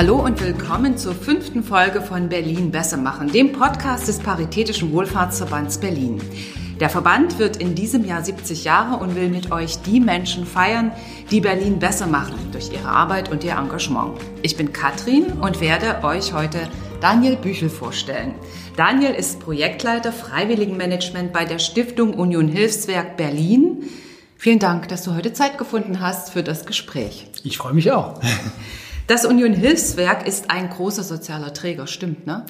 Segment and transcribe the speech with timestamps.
[0.00, 5.76] Hallo und willkommen zur fünften Folge von Berlin besser machen, dem Podcast des Paritätischen Wohlfahrtsverbands
[5.76, 6.22] Berlin.
[6.80, 10.90] Der Verband wird in diesem Jahr 70 Jahre und will mit euch die Menschen feiern,
[11.30, 14.18] die Berlin besser machen durch ihre Arbeit und ihr Engagement.
[14.40, 16.70] Ich bin Katrin und werde euch heute
[17.02, 18.34] Daniel Büchel vorstellen.
[18.78, 23.82] Daniel ist Projektleiter Freiwilligenmanagement bei der Stiftung Union Hilfswerk Berlin.
[24.38, 27.26] Vielen Dank, dass du heute Zeit gefunden hast für das Gespräch.
[27.44, 28.18] Ich freue mich auch.
[29.10, 32.44] Das Union Hilfswerk ist ein großer sozialer Träger, stimmt, ne?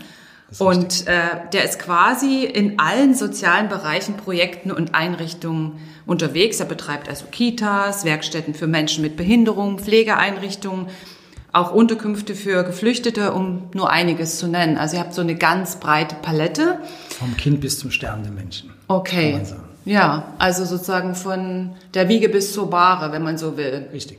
[0.58, 1.14] Und äh,
[1.54, 6.60] der ist quasi in allen sozialen Bereichen, Projekten und Einrichtungen unterwegs.
[6.60, 10.88] Er betreibt also Kitas, Werkstätten für Menschen mit Behinderung, Pflegeeinrichtungen,
[11.50, 14.76] auch Unterkünfte für Geflüchtete, um nur einiges zu nennen.
[14.76, 16.78] Also ihr habt so eine ganz breite Palette.
[17.08, 18.68] Vom Kind bis zum sterbenden Menschen.
[18.86, 19.40] Okay.
[19.86, 23.88] Ja, also sozusagen von der Wiege bis zur Bahre, wenn man so will.
[23.94, 24.18] Richtig.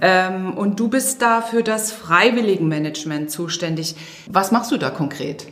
[0.00, 3.94] Ähm, und du bist da für das Freiwilligenmanagement zuständig.
[4.28, 5.46] Was machst du da konkret?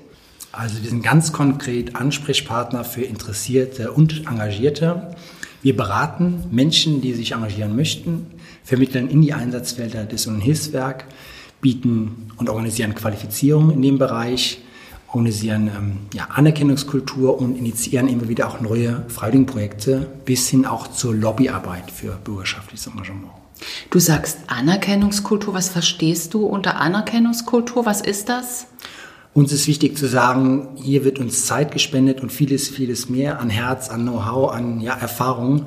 [0.52, 5.14] Also wir sind ganz konkret Ansprechpartner für Interessierte und Engagierte.
[5.62, 8.26] Wir beraten Menschen, die sich engagieren möchten,
[8.62, 11.06] vermitteln in die Einsatzfelder des Hilfswerk,
[11.60, 14.62] bieten und organisieren Qualifizierung in dem Bereich,
[15.08, 21.14] organisieren ähm, ja, Anerkennungskultur und initiieren immer wieder auch neue Freiwilligenprojekte bis hin auch zur
[21.14, 23.32] Lobbyarbeit für bürgerschaftliches Engagement.
[23.94, 25.54] Du sagst Anerkennungskultur.
[25.54, 27.86] Was verstehst du unter Anerkennungskultur?
[27.86, 28.66] Was ist das?
[29.34, 33.50] Uns ist wichtig zu sagen, hier wird uns Zeit gespendet und vieles, vieles mehr an
[33.50, 35.66] Herz, an Know-how, an ja, Erfahrung.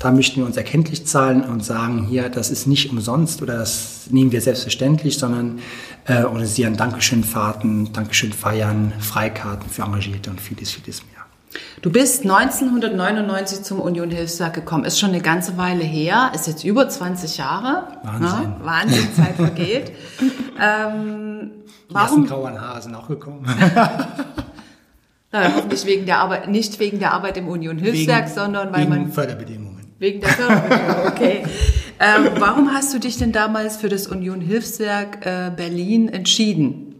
[0.00, 4.08] Da möchten wir uns erkenntlich zahlen und sagen, hier, das ist nicht umsonst oder das
[4.10, 5.60] nehmen wir selbstverständlich, sondern
[6.06, 11.17] äh, organisieren Dankeschön-Fahrten, Dankeschön-Feiern, Freikarten für Engagierte und vieles, vieles mehr.
[11.80, 14.84] Du bist 1999 zum Union Hilfswerk gekommen.
[14.84, 16.32] Ist schon eine ganze Weile her.
[16.34, 17.88] Ist jetzt über 20 Jahre.
[18.02, 18.50] Wahnsinn.
[18.50, 18.56] Ne?
[18.62, 19.92] Wahnsinn, Zeit vergeht.
[20.60, 21.50] ähm,
[21.88, 22.22] warum?
[22.22, 23.46] Die grauen Haare sind auch gekommen.
[25.30, 28.80] Na, hoffentlich wegen der Arbeit, nicht wegen der Arbeit im Union Hilfswerk, wegen, sondern weil
[28.80, 29.12] wegen man.
[29.12, 29.92] Förderbedingungen.
[29.98, 31.44] Wegen der Förderbedingungen, okay.
[32.00, 36.94] ähm, warum hast du dich denn damals für das Union Hilfswerk äh, Berlin entschieden?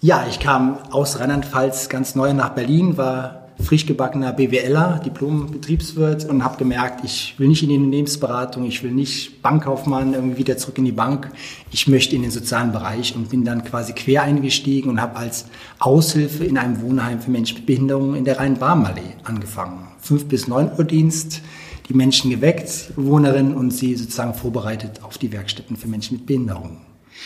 [0.00, 6.44] Ja, ich kam aus Rheinland-Pfalz ganz neu nach Berlin, war frisch gebackener BWLer, Diplom-Betriebswirt und
[6.44, 10.78] habe gemerkt, ich will nicht in die Unternehmensberatung, ich will nicht Bankkaufmann irgendwie wieder zurück
[10.78, 11.30] in die Bank.
[11.70, 15.46] Ich möchte in den sozialen Bereich und bin dann quasi quer eingestiegen und habe als
[15.78, 19.88] Aushilfe in einem Wohnheim für Menschen mit Behinderung in der Rhein-Barm-Allee angefangen.
[20.00, 21.40] Fünf bis neun Uhr Dienst,
[21.88, 26.78] die Menschen geweckt, Bewohnerinnen und sie sozusagen vorbereitet auf die Werkstätten für Menschen mit Behinderung.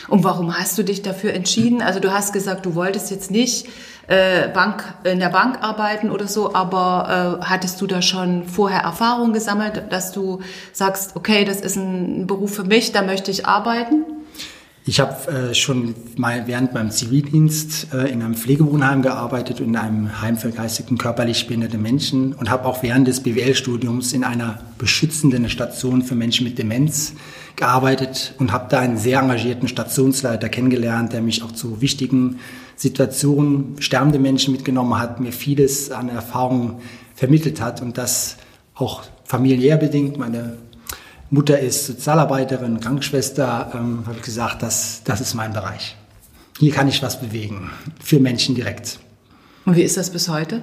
[0.08, 1.82] Und warum hast du dich dafür entschieden?
[1.82, 3.66] Also du hast gesagt, du wolltest jetzt nicht
[4.10, 8.80] äh, Bank, in der Bank arbeiten oder so, aber äh, hattest du da schon vorher
[8.80, 10.40] Erfahrung gesammelt, dass du
[10.72, 14.04] sagst, okay, das ist ein Beruf für mich, da möchte ich arbeiten?
[14.84, 20.20] Ich habe äh, schon mal während meinem Zivildienst äh, in einem Pflegewohnheim gearbeitet, in einem
[20.20, 25.48] Heim für geistig körperlich behinderte Menschen und habe auch während des BWL-Studiums in einer beschützenden
[25.48, 27.12] Station für Menschen mit Demenz
[27.54, 32.40] gearbeitet und habe da einen sehr engagierten Stationsleiter kennengelernt, der mich auch zu wichtigen
[32.80, 36.76] Situationen, sterbende Menschen mitgenommen hat, mir vieles an Erfahrungen
[37.14, 38.38] vermittelt hat und das
[38.74, 40.16] auch familiär bedingt.
[40.16, 40.56] Meine
[41.28, 45.94] Mutter ist Sozialarbeiterin, Krankenschwester, ähm, habe ich gesagt, das, das ist mein Bereich.
[46.58, 47.70] Hier kann ich was bewegen,
[48.02, 48.98] für Menschen direkt.
[49.66, 50.62] Und wie ist das bis heute?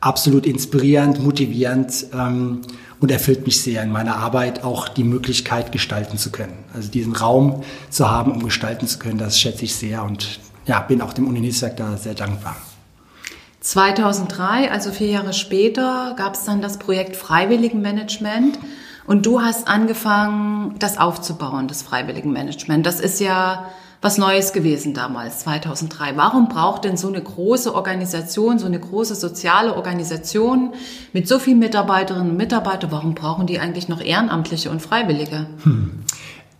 [0.00, 2.60] Absolut inspirierend, motivierend ähm,
[3.00, 6.64] und erfüllt mich sehr in meiner Arbeit, auch die Möglichkeit gestalten zu können.
[6.74, 10.80] Also diesen Raum zu haben, um gestalten zu können, das schätze ich sehr und ja,
[10.80, 12.56] bin auch dem Uninetzwerk da sehr dankbar.
[13.60, 18.58] 2003, also vier Jahre später, gab es dann das Projekt Freiwilligenmanagement.
[19.06, 22.84] Und du hast angefangen, das aufzubauen, das Freiwilligenmanagement.
[22.86, 23.66] Das ist ja
[24.02, 26.16] was Neues gewesen damals, 2003.
[26.16, 30.74] Warum braucht denn so eine große Organisation, so eine große soziale Organisation
[31.12, 35.46] mit so vielen Mitarbeiterinnen und Mitarbeitern, warum brauchen die eigentlich noch Ehrenamtliche und Freiwillige?
[35.62, 36.04] Hm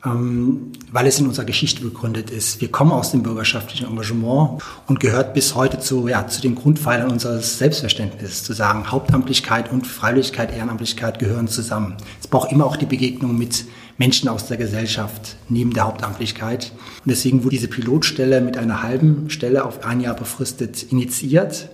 [0.06, 2.60] weil es in unserer Geschichte begründet ist.
[2.60, 7.10] Wir kommen aus dem bürgerschaftlichen Engagement und gehört bis heute zu, ja, zu den Grundpfeilern
[7.10, 11.96] unseres Selbstverständnisses, zu sagen, Hauptamtlichkeit und Freiwilligkeit, Ehrenamtlichkeit gehören zusammen.
[12.20, 13.64] Es braucht immer auch die Begegnung mit
[13.98, 16.72] Menschen aus der Gesellschaft neben der Hauptamtlichkeit.
[17.04, 21.68] Und deswegen wurde diese Pilotstelle mit einer halben Stelle auf ein Jahr befristet initiiert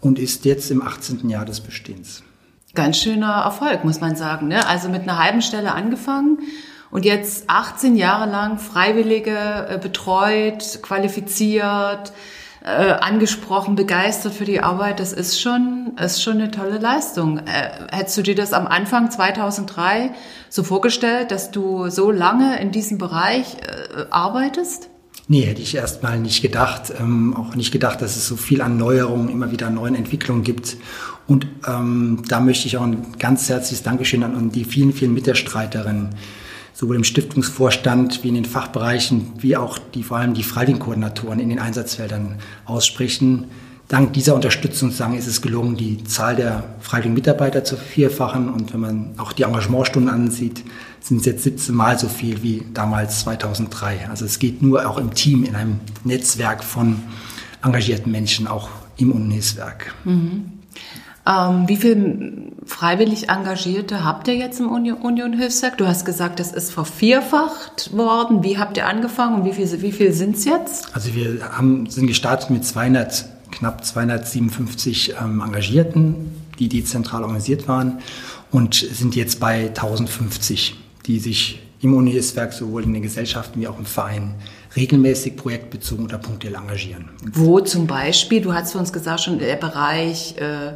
[0.00, 1.28] und ist jetzt im 18.
[1.28, 2.22] Jahr des Bestehens.
[2.74, 4.48] Ganz schöner Erfolg, muss man sagen.
[4.48, 4.64] Ne?
[4.68, 6.38] Also mit einer halben Stelle angefangen
[6.90, 9.36] und jetzt 18 Jahre lang Freiwillige
[9.68, 12.12] äh, betreut, qualifiziert,
[12.62, 17.38] äh, angesprochen, begeistert für die Arbeit, das ist schon, ist schon eine tolle Leistung.
[17.38, 20.10] Äh, hättest du dir das am Anfang 2003
[20.48, 23.56] so vorgestellt, dass du so lange in diesem Bereich
[24.10, 24.90] arbeitest?
[25.30, 26.92] Nee, hätte ich erstmal nicht gedacht.
[26.98, 30.78] Ähm, auch nicht gedacht, dass es so viel an Neuerungen, immer wieder neuen Entwicklungen gibt.
[31.26, 36.14] Und ähm, da möchte ich auch ein ganz herzliches Dankeschön an die vielen, vielen Mitstreiterinnen,
[36.78, 41.48] sowohl im Stiftungsvorstand wie in den Fachbereichen, wie auch die, vor allem die Freiwilligenkoordinatoren in
[41.48, 42.36] den Einsatzfeldern
[42.66, 43.46] aussprechen.
[43.88, 48.48] Dank dieser Unterstützung sagen, ist es gelungen, die Zahl der freiwilligen Mitarbeiter zu vierfachen.
[48.48, 50.62] Und wenn man auch die Engagementstunden ansieht,
[51.00, 54.08] sind es jetzt 17 Mal so viel wie damals 2003.
[54.08, 57.02] Also es geht nur auch im Team, in einem Netzwerk von
[57.64, 59.94] engagierten Menschen, auch im UNIS-Werk.
[60.04, 60.57] Mhm.
[61.28, 65.76] Ähm, wie viele freiwillig Engagierte habt ihr jetzt im Union, Union Hilfswerk?
[65.76, 68.42] Du hast gesagt, das ist vervierfacht worden.
[68.42, 70.94] Wie habt ihr angefangen und wie viel, wie viel sind es jetzt?
[70.94, 77.98] Also wir haben, sind gestartet mit 200, knapp 257 ähm, Engagierten, die dezentral organisiert waren
[78.50, 80.76] und sind jetzt bei 1050
[81.08, 84.34] die sich im Uni-Hilfswerk sowohl in den Gesellschaften wie auch im Verein
[84.76, 87.08] regelmäßig projektbezogen oder punktuell engagieren.
[87.32, 90.72] Wo zum Beispiel, du hast für uns gesagt, schon der Bereich äh,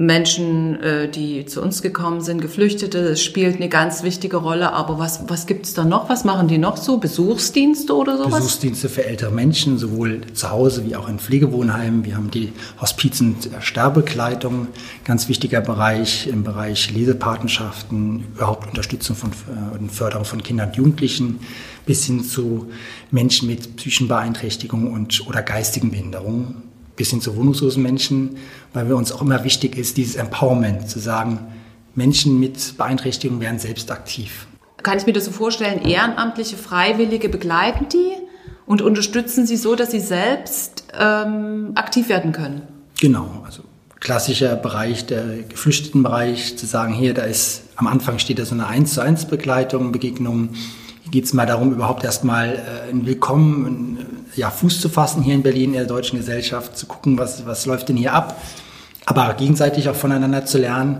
[0.00, 4.72] Menschen, äh, die zu uns gekommen sind, Geflüchtete, das spielt eine ganz wichtige Rolle.
[4.72, 6.08] Aber was, was gibt es da noch?
[6.08, 6.98] Was machen die noch so?
[6.98, 8.36] Besuchsdienste oder sowas?
[8.36, 12.04] Besuchsdienste für ältere Menschen, sowohl zu Hause wie auch in Pflegewohnheimen.
[12.04, 14.68] Wir haben die Hospiz- und Sterbekleidung,
[15.04, 21.40] ganz wichtiger Bereich im Bereich Lesepatenschaften, überhaupt Unterstützung von, äh, Förderung von Kindern und Jugendlichen
[21.86, 22.68] bis hin zu
[23.10, 26.67] Menschen mit psychischen Beeinträchtigungen und, oder geistigen Behinderungen
[26.98, 28.36] bis hin zu wohnungslosen Menschen,
[28.74, 31.38] weil wir uns auch immer wichtig ist, dieses Empowerment zu sagen,
[31.94, 34.46] Menschen mit Beeinträchtigungen werden selbst aktiv.
[34.82, 38.12] Kann ich mir das so vorstellen, ehrenamtliche Freiwillige begleiten die
[38.66, 42.62] und unterstützen sie so, dass sie selbst ähm, aktiv werden können?
[43.00, 43.62] Genau, also
[44.00, 48.66] klassischer Bereich, der Geflüchtetenbereich, zu sagen, hier, da ist, am Anfang steht da so eine
[48.66, 50.50] 1 zu 1 Begleitung, Begegnung.
[51.02, 55.34] Hier geht es mal darum, überhaupt erstmal äh, ein Willkommen, ja, Fuß zu fassen hier
[55.34, 58.40] in Berlin in der deutschen Gesellschaft, zu gucken, was, was läuft denn hier ab,
[59.04, 60.98] aber gegenseitig auch voneinander zu lernen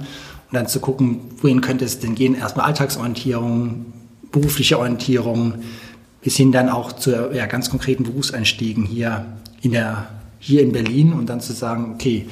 [0.50, 2.34] und dann zu gucken, wohin könnte es denn gehen.
[2.34, 3.86] Erstmal Alltagsorientierung,
[4.32, 5.54] berufliche Orientierung,
[6.20, 9.24] bis hin dann auch zu ja, ganz konkreten Berufseinstiegen hier
[9.62, 10.08] in, der,
[10.40, 12.26] hier in Berlin und dann zu sagen, okay,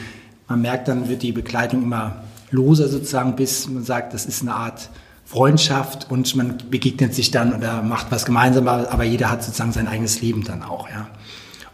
[0.49, 4.55] man merkt, dann wird die Begleitung immer loser sozusagen, bis man sagt, das ist eine
[4.55, 4.88] Art
[5.26, 9.88] Freundschaft und man begegnet sich dann oder macht was gemeinsam, aber jeder hat sozusagen sein
[9.88, 11.08] eigenes Leben dann auch, ja.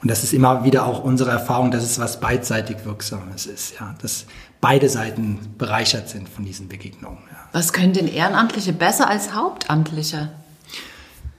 [0.01, 3.95] Und das ist immer wieder auch unsere Erfahrung, dass es was beidseitig Wirksames ist, ja,
[4.03, 4.27] dass
[4.61, 7.19] beide Seiten bereichert sind von diesen Begegnungen.
[7.31, 7.37] Ja.
[7.53, 10.31] Was können denn Ehrenamtliche besser als Hauptamtliche?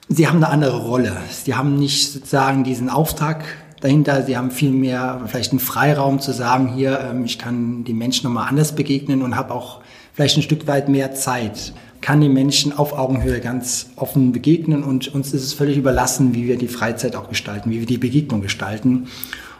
[0.07, 1.18] Sie haben eine andere Rolle.
[1.44, 3.44] Sie haben nicht sozusagen diesen Auftrag
[3.81, 4.24] dahinter.
[4.24, 8.25] Sie haben viel mehr vielleicht einen Freiraum zu sagen, hier, ähm, ich kann den Menschen
[8.25, 9.81] nochmal anders begegnen und habe auch
[10.13, 15.15] vielleicht ein Stück weit mehr Zeit kann den Menschen auf Augenhöhe ganz offen begegnen und
[15.15, 18.41] uns ist es völlig überlassen, wie wir die Freizeit auch gestalten, wie wir die Begegnung
[18.41, 19.07] gestalten.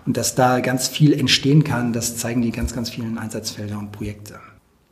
[0.05, 3.93] Und dass da ganz viel entstehen kann, das zeigen die ganz, ganz vielen Einsatzfelder und
[3.93, 4.35] Projekte.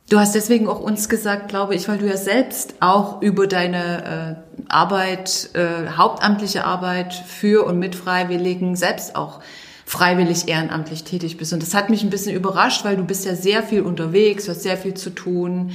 [0.08, 4.38] Du hast deswegen auch uns gesagt, glaube ich, weil du ja selbst auch über deine
[4.58, 9.40] äh, Arbeit, äh, hauptamtliche Arbeit für und mit Freiwilligen selbst auch
[9.84, 11.52] freiwillig ehrenamtlich tätig bist.
[11.52, 14.52] Und das hat mich ein bisschen überrascht, weil du bist ja sehr viel unterwegs, du
[14.52, 15.72] hast sehr viel zu tun.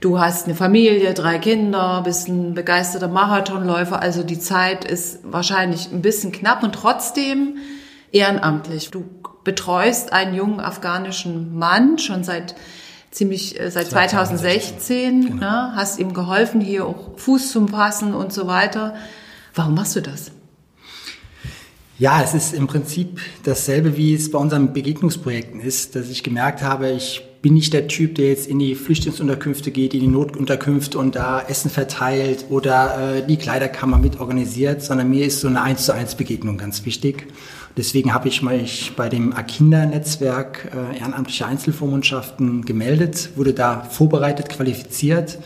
[0.00, 5.90] Du hast eine Familie, drei Kinder, bist ein begeisterter Marathonläufer, also die Zeit ist wahrscheinlich
[5.90, 7.56] ein bisschen knapp und trotzdem
[8.12, 8.90] ehrenamtlich.
[8.90, 9.04] Du
[9.42, 12.56] betreust einen jungen afghanischen Mann schon seit
[13.10, 15.36] ziemlich äh, seit 2016, genau.
[15.36, 18.94] ne, hast ihm geholfen, hier auch Fuß zum Fassen und so weiter.
[19.54, 20.32] Warum machst du das?
[21.98, 26.60] Ja, es ist im Prinzip dasselbe, wie es bei unseren Begegnungsprojekten ist, dass ich gemerkt
[26.60, 30.98] habe, ich bin nicht der Typ, der jetzt in die Flüchtlingsunterkünfte geht, in die Notunterkünfte
[30.98, 35.62] und da Essen verteilt oder äh, die Kleiderkammer mit organisiert, sondern mir ist so eine
[35.62, 37.28] 1 zu 1 Begegnung ganz wichtig.
[37.76, 45.38] Deswegen habe ich mich bei dem Akinda-Netzwerk äh, ehrenamtliche Einzelvormundschaften gemeldet, wurde da vorbereitet, qualifiziert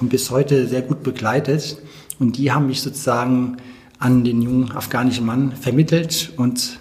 [0.00, 1.76] und bis heute sehr gut begleitet.
[2.18, 3.58] Und die haben mich sozusagen
[3.98, 6.80] an den jungen afghanischen Mann vermittelt und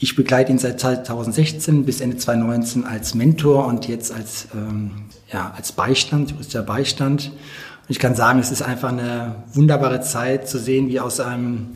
[0.00, 4.92] ich begleite ihn seit 2016 bis Ende 2019 als Mentor und jetzt als, ähm,
[5.32, 7.32] ja, als Beistand, juristischer Beistand.
[7.32, 11.68] Und ich kann sagen, es ist einfach eine wunderbare Zeit zu sehen, wie aus einem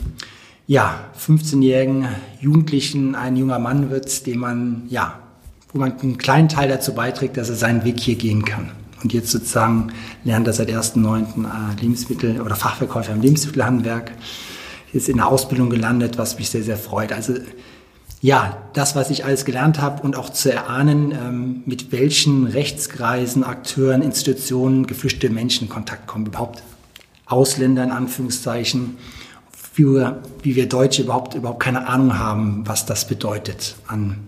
[0.68, 2.06] ja, 15-jährigen
[2.40, 5.18] Jugendlichen ein junger Mann wird, dem man, ja,
[5.72, 8.70] wo man einen kleinen Teil dazu beiträgt, dass er seinen Weg hier gehen kann.
[9.02, 9.88] Und jetzt sozusagen
[10.22, 11.44] lernt er seit 1.9.
[11.44, 14.12] Äh, Lebensmittel- oder Fachverkäufer im Lebensmittelhandwerk.
[14.92, 17.12] Ist in der Ausbildung gelandet, was mich sehr, sehr freut.
[17.12, 17.34] Also
[18.20, 23.42] ja, das, was ich alles gelernt habe und auch zu erahnen, ähm, mit welchen Rechtskreisen,
[23.42, 26.62] Akteuren, Institutionen geflüchtete Menschen in Kontakt kommen, überhaupt
[27.26, 28.96] Ausländer in Anführungszeichen,
[29.50, 34.18] für, wie wir Deutsche überhaupt, überhaupt keine Ahnung haben, was das bedeutet an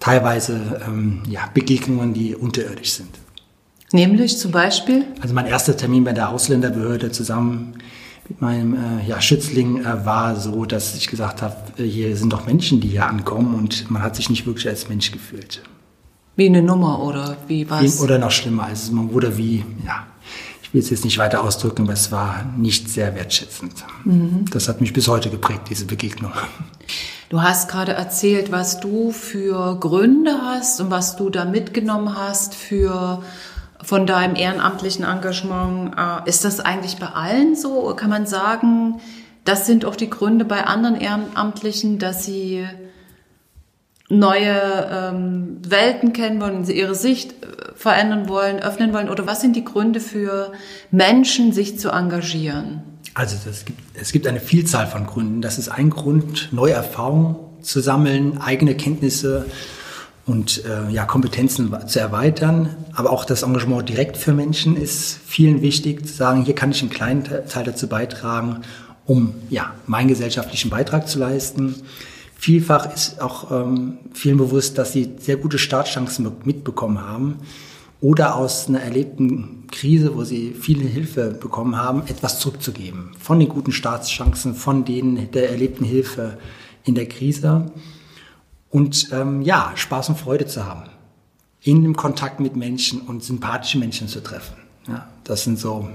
[0.00, 3.10] teilweise ähm, ja, Begegnungen, die unterirdisch sind.
[3.92, 5.04] Nämlich zum Beispiel?
[5.20, 7.74] Also mein erster Termin bei der Ausländerbehörde zusammen
[8.30, 12.32] mit meinem äh, ja, Schützling äh, war so, dass ich gesagt habe, äh, hier sind
[12.32, 15.62] doch Menschen, die hier ankommen und man hat sich nicht wirklich als Mensch gefühlt.
[16.36, 18.00] Wie eine Nummer oder wie was?
[18.00, 20.06] Oder noch schlimmer, also man wurde wie, ja,
[20.62, 23.84] ich will es jetzt nicht weiter ausdrücken, aber es war nicht sehr wertschätzend.
[24.04, 24.44] Mhm.
[24.52, 26.32] Das hat mich bis heute geprägt, diese Begegnung.
[27.30, 32.54] Du hast gerade erzählt, was du für Gründe hast und was du da mitgenommen hast
[32.54, 33.22] für
[33.82, 35.94] von deinem ehrenamtlichen Engagement.
[35.96, 37.94] Äh, ist das eigentlich bei allen so?
[37.96, 39.00] Kann man sagen,
[39.44, 42.66] das sind auch die Gründe bei anderen Ehrenamtlichen, dass sie
[44.08, 49.08] neue ähm, Welten kennen wollen, ihre Sicht äh, verändern wollen, öffnen wollen?
[49.08, 50.52] Oder was sind die Gründe für
[50.90, 52.82] Menschen, sich zu engagieren?
[53.14, 55.42] Also gibt, es gibt eine Vielzahl von Gründen.
[55.42, 59.46] Das ist ein Grund, neue Erfahrungen zu sammeln, eigene Kenntnisse
[60.26, 62.76] und äh, ja, Kompetenzen zu erweitern.
[62.94, 66.82] Aber auch das Engagement direkt für Menschen ist vielen wichtig, zu sagen, hier kann ich
[66.82, 68.62] einen kleinen Teil dazu beitragen,
[69.06, 71.74] um ja, meinen gesellschaftlichen Beitrag zu leisten.
[72.36, 77.38] Vielfach ist auch ähm, vielen bewusst, dass sie sehr gute Startchancen mitbekommen haben
[78.00, 83.10] oder aus einer erlebten Krise, wo sie viele Hilfe bekommen haben, etwas zurückzugeben.
[83.18, 86.38] Von den guten Startchancen, von denen der erlebten Hilfe
[86.84, 87.70] in der Krise.
[88.70, 90.84] Und ähm, ja, Spaß und Freude zu haben.
[91.60, 94.54] In dem Kontakt mit Menschen und sympathische Menschen zu treffen.
[94.88, 95.88] Ja, das sind so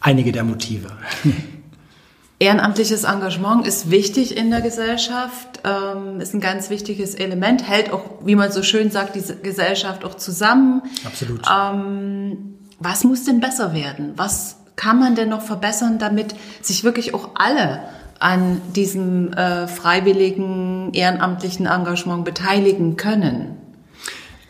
[0.00, 0.90] einige der Motive.
[2.40, 8.04] Ehrenamtliches Engagement ist wichtig in der Gesellschaft, ähm, ist ein ganz wichtiges Element, hält auch,
[8.24, 10.82] wie man so schön sagt, diese Gesellschaft auch zusammen.
[11.04, 11.42] Absolut.
[11.52, 14.12] Ähm, was muss denn besser werden?
[14.14, 17.80] Was kann man denn noch verbessern, damit sich wirklich auch alle
[18.18, 23.56] an diesem äh, freiwilligen ehrenamtlichen Engagement beteiligen können?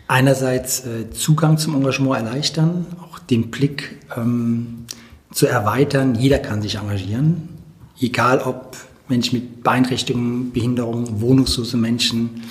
[0.06, 4.86] Einerseits äh, Zugang zum Engagement erleichtern, auch den Blick ähm,
[5.32, 6.14] zu erweitern.
[6.14, 7.58] Jeder kann sich engagieren
[8.00, 8.76] egal ob
[9.08, 12.42] Menschen mit Beeinträchtigungen, Behinderungen, wohnungslose Menschen,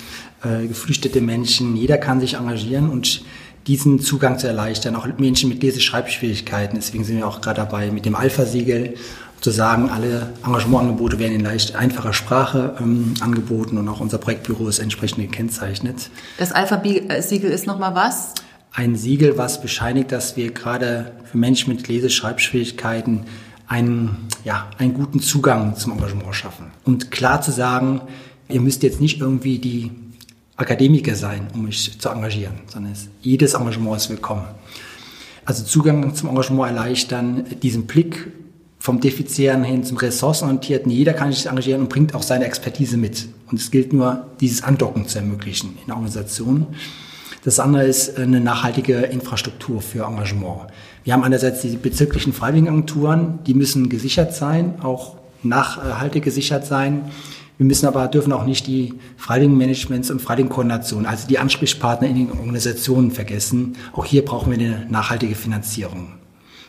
[0.42, 3.22] äh, geflüchtete Menschen, jeder kann sich engagieren und
[3.66, 6.76] diesen Zugang zu erleichtern, auch Menschen mit Leseschreibschwierigkeiten.
[6.76, 8.94] Deswegen sind wir auch gerade dabei, mit dem Alpha-Siegel
[9.40, 14.68] zu sagen, alle Engagementangebote werden in leicht einfacher Sprache ähm, angeboten und auch unser Projektbüro
[14.68, 16.10] ist entsprechend gekennzeichnet.
[16.38, 18.34] Das Alpha-Siegel ist nochmal was?
[18.72, 23.24] Ein Siegel, was bescheinigt, dass wir gerade für Menschen mit Leseschreibschwierigkeiten
[23.66, 26.70] einen, ja, einen guten Zugang zum Engagement schaffen.
[26.84, 28.00] Und klar zu sagen,
[28.48, 29.90] ihr müsst jetzt nicht irgendwie die
[30.56, 34.44] Akademiker sein, um mich zu engagieren, sondern es, jedes Engagement ist willkommen.
[35.44, 38.26] Also Zugang zum Engagement erleichtern, diesen Blick
[38.78, 40.90] vom Defizitären hin zum Ressourcenorientierten.
[40.90, 43.28] Jeder kann sich engagieren und bringt auch seine Expertise mit.
[43.50, 46.68] Und es gilt nur, dieses Andocken zu ermöglichen in Organisationen.
[47.44, 50.70] Das andere ist eine nachhaltige Infrastruktur für Engagement.
[51.04, 57.10] Wir haben einerseits die bezirklichen Freiwilligenagenturen, die müssen gesichert sein, auch nachhaltig gesichert sein.
[57.56, 62.30] Wir müssen aber, dürfen auch nicht die Freiwilligenmanagements und Freiwilligenkoordination, also die Ansprechpartner in den
[62.30, 63.76] Organisationen vergessen.
[63.92, 66.17] Auch hier brauchen wir eine nachhaltige Finanzierung.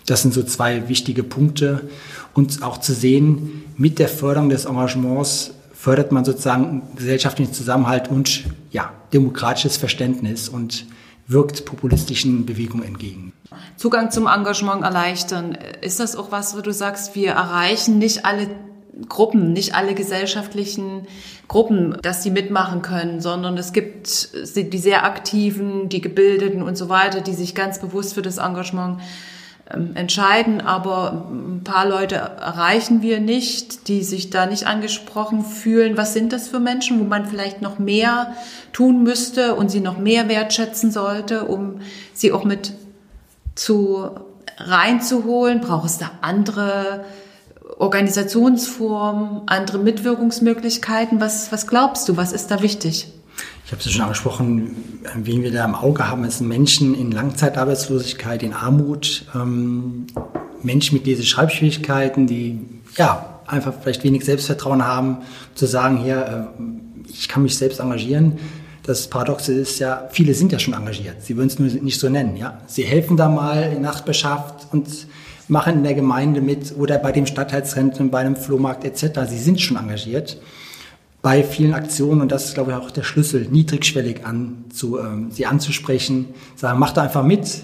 [0.09, 1.87] Das sind so zwei wichtige Punkte.
[2.33, 8.45] Und auch zu sehen, mit der Förderung des Engagements fördert man sozusagen gesellschaftlichen Zusammenhalt und
[8.71, 10.85] ja, demokratisches Verständnis und
[11.27, 13.33] wirkt populistischen Bewegungen entgegen.
[13.77, 15.55] Zugang zum Engagement erleichtern.
[15.81, 18.47] Ist das auch was, wo du sagst, wir erreichen nicht alle
[19.07, 21.05] Gruppen, nicht alle gesellschaftlichen
[21.47, 26.89] Gruppen, dass sie mitmachen können, sondern es gibt die sehr aktiven, die gebildeten und so
[26.89, 28.99] weiter, die sich ganz bewusst für das Engagement
[29.69, 35.95] entscheiden, aber ein paar Leute erreichen wir nicht, die sich da nicht angesprochen fühlen.
[35.95, 38.33] Was sind das für Menschen, wo man vielleicht noch mehr
[38.73, 41.81] tun müsste und sie noch mehr wertschätzen sollte, um
[42.13, 42.73] sie auch mit
[43.53, 44.09] zu
[44.57, 45.61] reinzuholen?
[45.61, 47.05] Braucht es da andere
[47.77, 51.21] Organisationsformen, andere Mitwirkungsmöglichkeiten?
[51.21, 52.17] Was, was glaubst du?
[52.17, 53.13] Was ist da wichtig?
[53.65, 54.75] Ich habe es ja schon angesprochen,
[55.15, 60.07] wen wir da im Auge haben, ist Menschen in Langzeitarbeitslosigkeit, in Armut, ähm,
[60.63, 62.59] Menschen mit diese Schreibschwierigkeiten, die
[62.97, 65.19] ja einfach vielleicht wenig Selbstvertrauen haben,
[65.55, 68.39] zu sagen, hier, äh, ich kann mich selbst engagieren.
[68.83, 71.21] Das Paradoxe ist ja, viele sind ja schon engagiert.
[71.21, 72.37] Sie würden es nur nicht so nennen.
[72.37, 72.61] Ja?
[72.65, 74.87] Sie helfen da mal in Nachbarschaft und
[75.47, 79.21] machen in der Gemeinde mit oder bei dem Stadtteilszentrum, bei einem Flohmarkt etc.
[79.27, 80.37] Sie sind schon engagiert
[81.21, 85.31] bei vielen Aktionen, und das ist, glaube ich, auch der Schlüssel, niedrigschwellig an, zu, ähm,
[85.31, 87.63] sie anzusprechen, sagen, mach da einfach mit,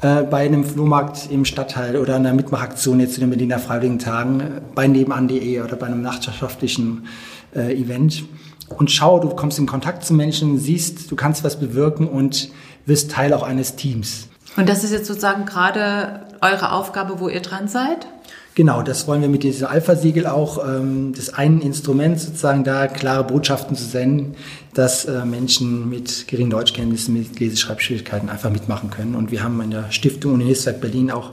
[0.00, 4.40] äh, bei einem Flohmarkt im Stadtteil oder einer Mitmachaktion jetzt zu den Berliner Freiwilligen Tagen,
[4.40, 4.44] äh,
[4.74, 7.06] bei nebenan.de oder bei einem nachbarschaftlichen
[7.54, 8.24] äh, Event.
[8.68, 12.50] Und schau, du kommst in Kontakt zu Menschen, siehst, du kannst was bewirken und
[12.86, 14.28] wirst Teil auch eines Teams.
[14.56, 18.06] Und das ist jetzt sozusagen gerade eure Aufgabe, wo ihr dran seid?
[18.56, 23.24] Genau, das wollen wir mit diesem Alpha-Siegel auch, ähm, das einen Instrument sozusagen da klare
[23.24, 24.34] Botschaften zu senden,
[24.74, 29.14] dass äh, Menschen mit geringen Deutschkenntnissen, mit Leseschreibschwierigkeiten einfach mitmachen können.
[29.14, 31.30] Und wir haben in der Stiftung und Hilfswerk Berlin auch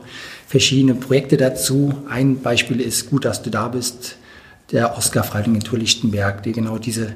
[0.47, 1.93] verschiedene Projekte dazu.
[2.07, 4.17] Ein Beispiel ist Gut, dass du da bist,
[4.71, 4.93] der
[5.63, 7.13] Tour Lichtenberg, der genau diese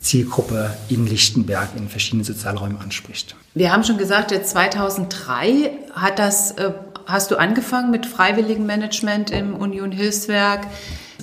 [0.00, 3.34] Zielgruppe in Lichtenberg in verschiedenen Sozialräumen anspricht.
[3.54, 6.72] Wir haben schon gesagt, jetzt 2003 hat das, äh,
[7.06, 10.66] hast du angefangen mit Freiwilligenmanagement im Union Hilfswerk.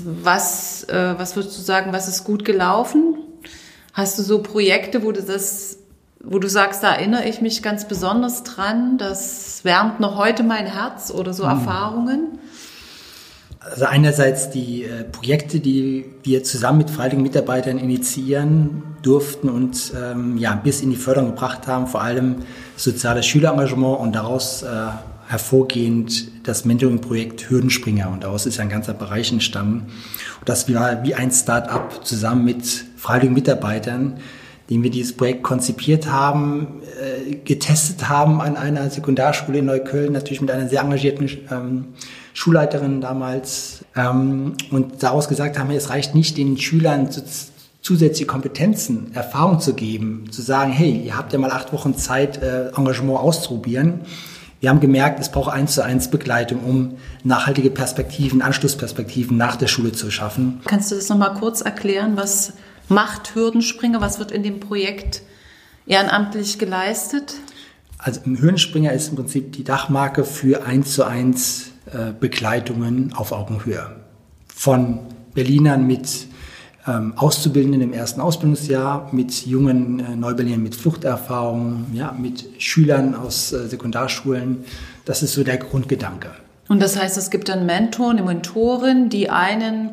[0.04, 3.16] Was, äh, was würdest du sagen, was ist gut gelaufen?
[3.94, 5.78] Hast du so Projekte, wo du das,
[6.24, 10.66] wo du sagst, da erinnere ich mich ganz besonders dran, das wärmt noch heute mein
[10.66, 11.60] Herz oder so hm.
[11.60, 12.40] Erfahrungen?
[13.60, 20.38] Also einerseits die äh, Projekte, die wir zusammen mit freiwilligen Mitarbeitern initiieren durften und ähm,
[20.38, 22.38] ja, bis in die Förderung gebracht haben, vor allem
[22.76, 24.68] soziales Schülerengagement und daraus äh,
[25.32, 28.10] hervorgehend das Mentoring-Projekt Hürdenspringer.
[28.10, 29.88] Und daraus ist ein ganzer Bereich entstanden.
[30.40, 32.66] Und das war wie ein Start-up zusammen mit
[32.98, 34.18] freiwilligen Mitarbeitern,
[34.70, 40.42] den wir dieses Projekt konzipiert haben, äh, getestet haben an einer Sekundarschule in Neukölln, natürlich
[40.42, 41.86] mit einer sehr engagierten ähm,
[42.34, 47.10] Schulleiterin damals ähm, und daraus gesagt haben, es reicht nicht den Schülern
[47.82, 52.42] zusätzliche Kompetenzen, Erfahrung zu geben, zu sagen, hey, ihr habt ja mal acht Wochen Zeit,
[52.42, 54.02] äh, Engagement auszuprobieren.
[54.62, 59.66] Wir haben gemerkt, es braucht eins zu eins Begleitung, um nachhaltige Perspektiven, Anschlussperspektiven nach der
[59.66, 60.62] Schule zu schaffen.
[60.66, 62.16] Kannst du das nochmal kurz erklären?
[62.16, 62.54] Was
[62.88, 64.02] macht Hürdenspringer?
[64.02, 65.24] Was wird in dem Projekt
[65.88, 67.34] ehrenamtlich geleistet?
[67.98, 73.96] Also Hürdenspringer ist im Prinzip die Dachmarke für eins zu eins äh, Begleitungen auf Augenhöhe.
[74.48, 75.00] Von
[75.34, 76.28] Berlinern mit
[76.88, 83.54] ähm, Auszubildenden im ersten Ausbildungsjahr, mit jungen äh, Neuberlinern mit Fluchterfahrung, ja, mit Schülern aus
[83.54, 84.66] äh, Sekundarschulen.
[85.06, 86.30] Das ist so der Grundgedanke.
[86.68, 89.92] Und das heißt, es gibt dann Mentor, eine Mentorin, die einen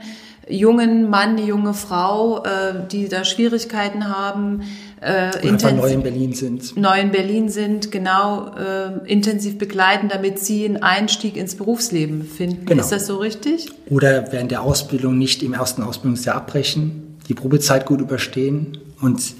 [0.48, 4.62] jungen Mann, die junge Frau, äh, die da Schwierigkeiten haben,
[5.00, 6.76] äh, intensiv, neu in Berlin sind.
[6.76, 12.66] Neu in Berlin sind, genau, äh, intensiv begleiten, damit sie einen Einstieg ins Berufsleben finden.
[12.66, 12.82] Genau.
[12.82, 13.70] Ist das so richtig?
[13.90, 19.34] Oder während der Ausbildung nicht im ersten Ausbildungsjahr abbrechen, die Probezeit gut überstehen und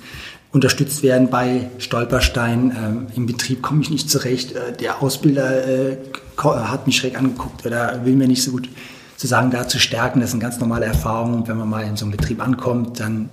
[0.53, 2.71] unterstützt werden bei Stolperstein.
[2.77, 4.53] Ähm, Im Betrieb komme ich nicht zurecht.
[4.53, 5.97] Äh, der Ausbilder äh,
[6.43, 8.69] hat mich schräg angeguckt oder will mir nicht so gut
[9.17, 10.21] zu sagen, da zu stärken.
[10.21, 11.35] Das eine ganz normale Erfahrung.
[11.35, 13.29] Und wenn man mal in so einem Betrieb ankommt, dann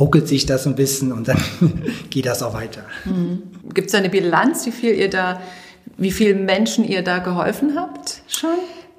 [0.00, 1.40] ruckelt sich das ein bisschen und dann
[2.10, 2.82] geht das auch weiter.
[3.04, 3.42] Mhm.
[3.72, 5.40] Gibt es eine Bilanz, wie viel ihr da,
[5.98, 8.50] wie vielen Menschen ihr da geholfen habt schon?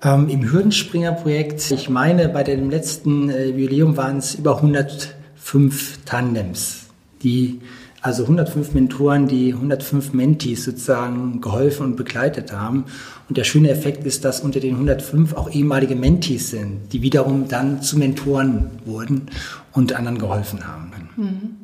[0.03, 6.85] Ähm, Im Hürdenspringer-Projekt, ich meine, bei dem letzten äh, Jubiläum waren es über 105 Tandems,
[7.21, 7.59] die
[8.03, 12.85] also 105 Mentoren, die 105 Mentees sozusagen geholfen und begleitet haben.
[13.29, 17.47] Und der schöne Effekt ist, dass unter den 105 auch ehemalige Mentees sind, die wiederum
[17.47, 19.27] dann zu Mentoren wurden
[19.73, 20.91] und anderen geholfen haben.
[21.15, 21.57] Mhm.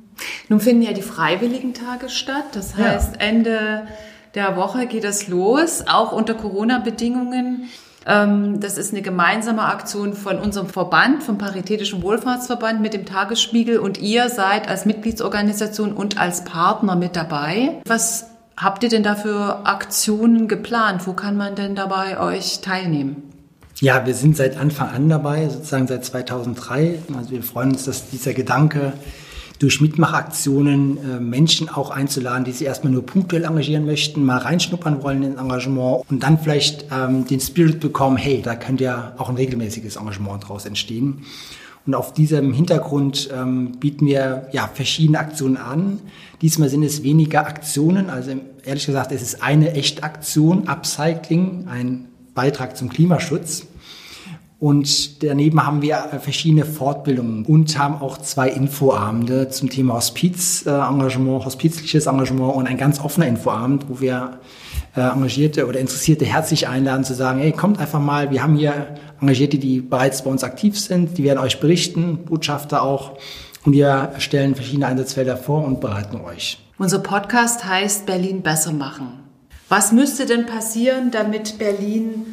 [0.50, 2.46] Nun finden ja die Freiwilligen-Tage statt.
[2.54, 3.22] Das heißt, ja.
[3.22, 3.88] Ende
[4.36, 7.70] der Woche geht es los, auch unter Corona-Bedingungen.
[8.06, 13.80] Ähm, das ist eine gemeinsame Aktion von unserem Verband, vom Paritätischen Wohlfahrtsverband mit dem Tagesspiegel
[13.80, 17.82] und ihr seid als Mitgliedsorganisation und als Partner mit dabei.
[17.86, 21.06] Was habt ihr denn da für Aktionen geplant?
[21.06, 23.24] Wo kann man denn dabei euch teilnehmen?
[23.80, 26.98] Ja, wir sind seit Anfang an dabei, sozusagen seit 2003.
[27.16, 28.94] Also wir freuen uns, dass dieser Gedanke
[29.60, 35.04] durch Mitmachaktionen äh, Menschen auch einzuladen, die sich erstmal nur punktuell engagieren möchten, mal reinschnuppern
[35.04, 39.30] wollen in Engagement und dann vielleicht ähm, den Spirit bekommen, hey, da könnte ja auch
[39.30, 41.24] ein regelmäßiges Engagement daraus entstehen.
[41.86, 46.00] Und auf diesem Hintergrund ähm, bieten wir ja verschiedene Aktionen an.
[46.42, 48.32] Diesmal sind es weniger Aktionen, also
[48.66, 52.08] ehrlich gesagt, es ist eine Echtaktion, Upcycling, ein
[52.38, 53.66] Beitrag zum Klimaschutz.
[54.60, 62.06] Und daneben haben wir verschiedene Fortbildungen und haben auch zwei Infoabende zum Thema Hospiz-Engagement, hospizliches
[62.06, 64.40] Engagement und ein ganz offener Infoabend, wo wir
[64.96, 68.96] äh, Engagierte oder Interessierte herzlich einladen zu sagen, hey, kommt einfach mal, wir haben hier
[69.20, 73.18] Engagierte, die bereits bei uns aktiv sind, die werden euch berichten, Botschafter auch.
[73.64, 76.60] Und wir stellen verschiedene Einsatzfelder vor und beraten euch.
[76.80, 79.27] Unser Podcast heißt Berlin besser machen.
[79.70, 82.26] Was müsste denn passieren, damit Berlin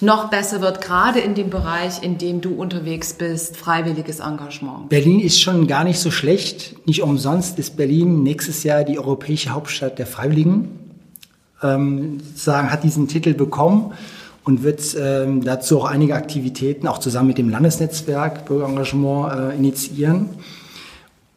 [0.00, 4.88] noch besser wird, gerade in dem Bereich, in dem du unterwegs bist, freiwilliges Engagement?
[4.88, 6.76] Berlin ist schon gar nicht so schlecht.
[6.86, 10.76] Nicht umsonst ist Berlin nächstes Jahr die europäische Hauptstadt der Freiwilligen.
[11.62, 13.92] ähm, sozusagen hat diesen Titel bekommen
[14.44, 20.30] und wird ähm, dazu auch einige Aktivitäten auch zusammen mit dem Landesnetzwerk Bürgerengagement äh, initiieren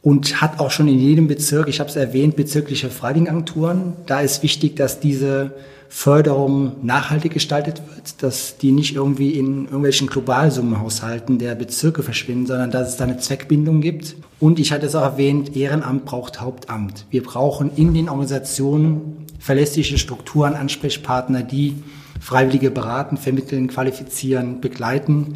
[0.03, 3.93] und hat auch schon in jedem Bezirk, ich habe es erwähnt, bezirkliche Freiwilligenagenturen.
[4.05, 5.53] Da ist wichtig, dass diese
[5.87, 12.69] Förderung nachhaltig gestaltet wird, dass die nicht irgendwie in irgendwelchen Globalsummenhaushalten der Bezirke verschwinden, sondern
[12.69, 14.17] dass es da eine Zweckbindung gibt.
[14.41, 17.05] Und ich hatte es auch erwähnt, Ehrenamt braucht Hauptamt.
[17.09, 21.75] Wir brauchen in den Organisationen verlässliche Strukturen, Ansprechpartner, die
[22.19, 25.35] Freiwillige beraten, vermitteln, qualifizieren, begleiten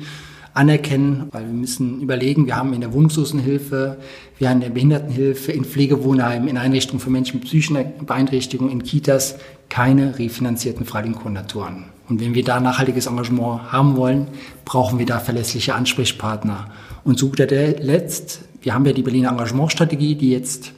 [0.58, 3.98] anerkennen, weil wir müssen überlegen, wir haben in der Wohnungslosenhilfe,
[4.40, 8.84] wir haben in der Behindertenhilfe, in Pflegewohnheimen, in Einrichtungen für Menschen mit psychischen Beeinträchtigungen, in
[8.84, 9.36] Kitas
[9.70, 11.86] keine refinanzierten Freiwilligenkoordinatoren.
[12.10, 14.28] Und wenn wir da nachhaltiges Engagement haben wollen,
[14.66, 16.72] brauchen wir da verlässliche Ansprechpartner.
[17.04, 20.74] Und zu guter Letzt, wir haben ja die Berliner Engagementstrategie, die jetzt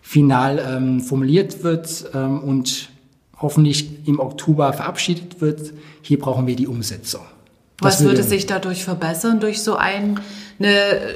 [0.00, 2.90] final ähm, formuliert wird ähm, und
[3.38, 5.72] hoffentlich im Oktober verabschiedet wird.
[6.02, 7.22] Hier brauchen wir die Umsetzung.
[7.80, 10.16] Was würde sich dadurch verbessern, durch so eine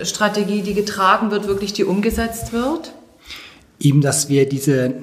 [0.03, 2.93] Strategie, die getragen wird, wirklich die umgesetzt wird?
[3.81, 4.95] Eben, dass wir diese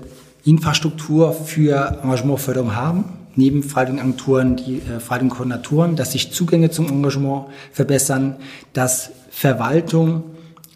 [0.43, 8.38] Infrastruktur für Engagementförderung haben, neben Freiwilligenagenturen, die äh, Freiwilligenkoordinatoren, dass sich Zugänge zum Engagement verbessern,
[8.74, 10.24] dass Verwaltung,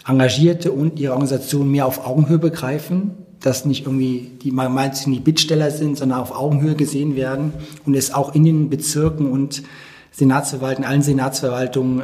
[0.08, 5.71] Engagierte und ihre Organisation mehr auf Augenhöhe begreifen, dass nicht irgendwie die meistens die Bittsteller
[5.71, 7.54] sind, sondern auf Augenhöhe gesehen werden
[7.86, 9.63] und es auch in den Bezirken und
[10.15, 12.04] Senatsverwaltungen, allen Senatsverwaltungen äh,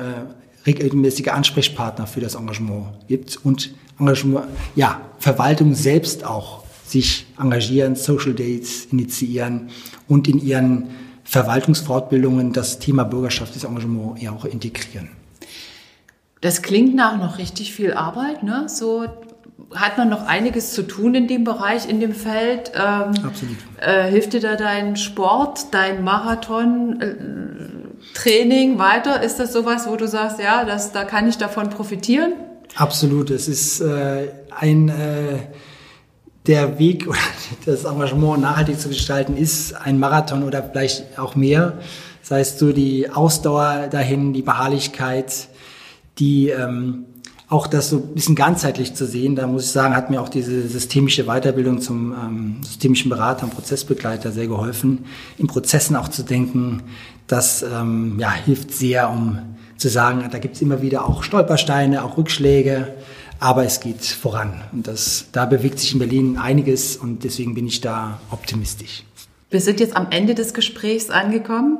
[0.66, 8.34] regelmäßige Ansprechpartner für das Engagement gibt und Engagement, ja, Verwaltung selbst auch sich engagieren, Social
[8.34, 9.70] Dates initiieren
[10.08, 10.90] und in ihren
[11.24, 15.10] Verwaltungsfortbildungen das Thema Bürgerschaft, das Engagement ja auch integrieren.
[16.42, 18.66] Das klingt nach noch richtig viel Arbeit, ne?
[18.68, 19.06] So
[19.74, 22.74] hat man noch einiges zu tun in dem Bereich, in dem Feld.
[22.76, 23.58] Ähm, Absolut.
[23.80, 27.16] Äh, hilft dir da dein Sport, dein Marathon, äh,
[28.14, 29.22] Training weiter?
[29.22, 32.34] Ist das sowas, wo du sagst, ja, das, da kann ich davon profitieren?
[32.76, 33.30] Absolut.
[33.30, 35.40] Es ist äh, ein äh,
[36.48, 37.18] der Weg oder
[37.66, 41.80] das Engagement nachhaltig zu gestalten ist ein Marathon oder vielleicht auch mehr.
[42.22, 45.48] Das heißt, so die Ausdauer dahin, die Beharrlichkeit,
[46.20, 47.06] die ähm,
[47.50, 50.30] auch das so ein bisschen ganzheitlich zu sehen, da muss ich sagen, hat mir auch
[50.30, 55.06] diese systemische Weiterbildung zum ähm, systemischen Berater und Prozessbegleiter sehr geholfen,
[55.38, 56.84] in Prozessen auch zu denken.
[57.32, 62.04] Das ähm, ja, hilft sehr, um zu sagen, da gibt es immer wieder auch Stolpersteine,
[62.04, 62.94] auch Rückschläge,
[63.40, 64.62] aber es geht voran.
[64.74, 69.06] Und das, da bewegt sich in Berlin einiges und deswegen bin ich da optimistisch.
[69.50, 71.80] Wir sind jetzt am Ende des Gesprächs angekommen.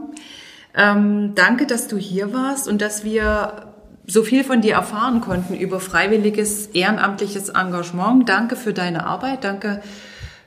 [0.74, 3.74] Ähm, danke, dass du hier warst und dass wir
[4.08, 8.30] so viel von dir erfahren konnten über freiwilliges, ehrenamtliches Engagement.
[8.30, 9.44] Danke für deine Arbeit.
[9.44, 9.82] Danke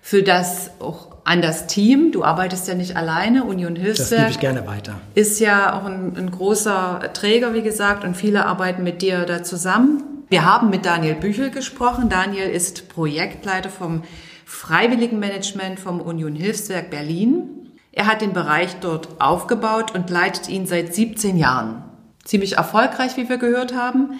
[0.01, 2.13] für das auch an das Team.
[2.13, 3.45] Du arbeitest ja nicht alleine.
[3.45, 4.23] Union Hilfswerk.
[4.23, 5.01] Das ich gerne weiter.
[5.15, 9.43] Ist ja auch ein, ein großer Träger, wie gesagt, und viele arbeiten mit dir da
[9.43, 10.05] zusammen.
[10.29, 12.09] Wir haben mit Daniel Büchel gesprochen.
[12.09, 14.03] Daniel ist Projektleiter vom
[14.45, 17.73] Freiwilligenmanagement vom Union Hilfswerk Berlin.
[17.93, 21.85] Er hat den Bereich dort aufgebaut und leitet ihn seit 17 Jahren
[22.25, 24.19] ziemlich erfolgreich, wie wir gehört haben.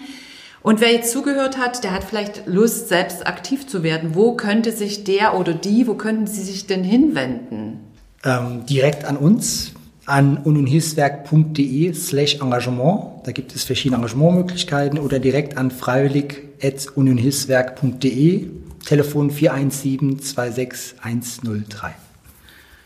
[0.65, 4.15] Und wer jetzt zugehört hat, der hat vielleicht Lust, selbst aktiv zu werden.
[4.15, 7.81] Wo könnte sich der oder die, wo könnten sie sich denn hinwenden?
[8.23, 9.73] Ähm, direkt an uns,
[10.07, 13.21] an unionhilfswerk.de slash Engagement.
[13.25, 18.47] Da gibt es verschiedene Engagementmöglichkeiten oder direkt an freiwillig.unionhilfswerk.de,
[18.87, 21.93] Telefon 417 26103.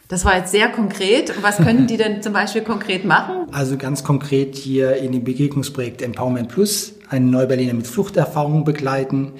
[0.09, 1.33] Das war jetzt sehr konkret.
[1.41, 3.47] Was können die denn zum Beispiel konkret machen?
[3.53, 9.33] Also ganz konkret hier in dem Begegnungsprojekt Empowerment Plus einen Neuberliner mit Fluchterfahrung begleiten,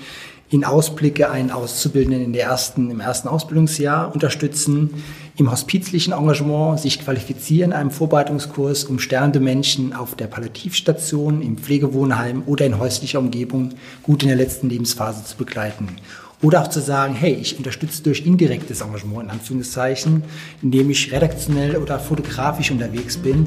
[0.52, 5.04] in Ausblicke einen Auszubildenden in der ersten, im ersten Ausbildungsjahr unterstützen,
[5.38, 12.44] im hospizlichen Engagement sich qualifizieren, einem Vorbereitungskurs, um sternende Menschen auf der Palliativstation, im Pflegewohnheim
[12.48, 15.88] oder in häuslicher Umgebung gut in der letzten Lebensphase zu begleiten.
[16.42, 20.24] Oder auch zu sagen, hey, ich unterstütze durch indirektes Engagement, in Anführungszeichen,
[20.62, 23.46] indem ich redaktionell oder fotografisch unterwegs bin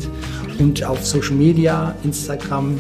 [0.58, 2.76] und auf Social Media, Instagram,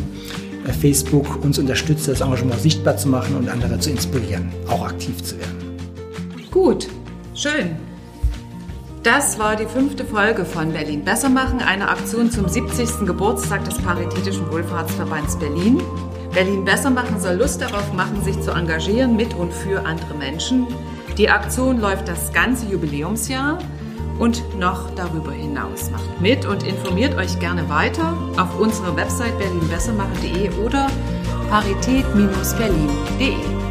[0.66, 5.22] äh, Facebook uns unterstütze, das Engagement sichtbar zu machen und andere zu inspirieren, auch aktiv
[5.22, 5.78] zu werden.
[6.50, 6.88] Gut,
[7.34, 7.76] schön.
[9.02, 13.04] Das war die fünfte Folge von Berlin Besser machen, eine Aktion zum 70.
[13.04, 15.82] Geburtstag des Paritätischen Wohlfahrtsverbands Berlin.
[16.32, 20.66] Berlin besser machen soll Lust darauf machen, sich zu engagieren mit und für andere Menschen.
[21.18, 23.58] Die Aktion läuft das ganze Jubiläumsjahr
[24.22, 25.90] und noch darüber hinaus.
[25.90, 30.86] Macht mit und informiert euch gerne weiter auf unserer Website berlinbessermachen.de oder
[31.50, 33.61] parität-berlin.de.